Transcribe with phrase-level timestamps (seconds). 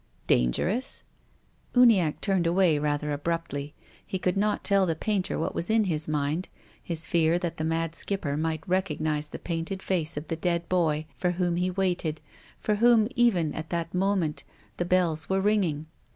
[0.35, 1.03] "Dangerous?"
[1.75, 3.75] Uniacke turned away rather abruptly.
[4.03, 6.49] He could not tell the painter what was in his mind,
[6.81, 11.05] his fear that the mad Skipper might recognise the painted face of the dead boy,
[11.17, 12.19] for whom he waited,
[12.59, 14.43] for whom, even at that moment,
[14.77, 15.85] the bells were ringing.